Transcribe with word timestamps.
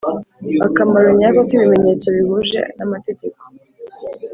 akamaro 0.67 1.09
nyako 1.19 1.41
k'ibimenyetso 1.47 2.07
bihuje 2.15 2.61
n'amategeko. 2.77 3.41